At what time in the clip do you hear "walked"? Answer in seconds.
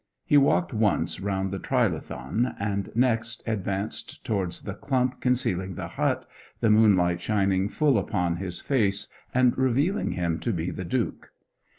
0.35-0.73